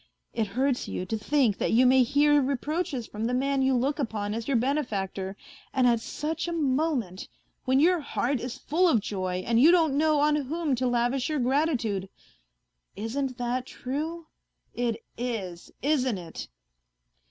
It 0.33 0.47
hurts 0.47 0.87
you 0.87 1.05
to 1.05 1.15
think 1.15 1.59
that 1.59 1.73
you 1.73 1.85
may 1.85 2.01
hear 2.01 2.41
reproaches 2.41 3.05
from 3.05 3.25
the 3.25 3.35
man 3.35 3.61
you 3.61 3.75
look 3.75 3.99
upon 3.99 4.33
as 4.33 4.47
your 4.47 4.57
benefactor 4.57 5.37
and 5.73 5.85
at 5.85 5.99
such 5.99 6.47
a 6.47 6.51
moment! 6.51 7.27
when 7.65 7.79
your 7.79 7.99
heart 7.99 8.39
is 8.39 8.57
full 8.57 8.87
of 8.87 8.99
joy 8.99 9.43
and 9.45 9.61
you 9.61 9.69
don't 9.69 9.95
know 9.95 10.19
on 10.19 10.35
whom 10.35 10.73
to 10.73 10.87
lavish 10.87 11.29
your 11.29 11.37
gratitude.... 11.37 12.09
Isn't 12.95 13.37
that 13.37 13.67
true? 13.67 14.25
It 14.73 15.05
is, 15.19 15.69
isn't 15.83 16.17
it 16.17 16.47